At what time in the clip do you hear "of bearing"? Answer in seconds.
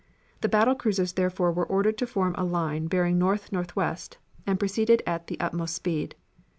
2.85-3.19